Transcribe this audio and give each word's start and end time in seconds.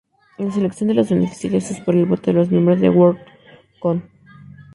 La 0.39 0.49
selección 0.51 0.87
de 0.87 0.95
los 0.95 1.11
beneficiarios 1.11 1.69
es 1.69 1.79
por 1.79 1.95
el 1.95 2.07
voto 2.07 2.23
de 2.23 2.33
los 2.33 2.49
miembros 2.49 2.81
Worldcon. 2.81 4.03